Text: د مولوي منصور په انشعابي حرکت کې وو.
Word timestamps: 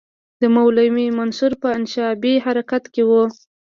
د 0.41 0.43
مولوي 0.55 1.07
منصور 1.17 1.53
په 1.61 1.67
انشعابي 1.77 2.33
حرکت 2.45 2.83
کې 2.93 3.03
وو. 3.09 3.23